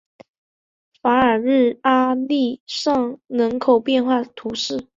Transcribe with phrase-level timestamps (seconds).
[0.99, 4.87] 法尔日阿利尚人口变化图示